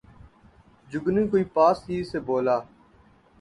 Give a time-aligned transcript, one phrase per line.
[0.89, 2.57] جگنو کوئی پاس ہی سے بولا